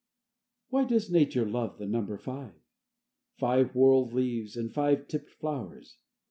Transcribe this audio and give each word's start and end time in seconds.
X 0.01 0.71
Why 0.71 0.83
does 0.85 1.11
Nature 1.11 1.45
love 1.45 1.77
the 1.77 1.85
number 1.85 2.17
five? 2.17 2.55
Five 3.37 3.75
whorled 3.75 4.13
leaves 4.13 4.57
and 4.57 4.73
five 4.73 5.07
tipped 5.07 5.29
flowers? 5.29 5.99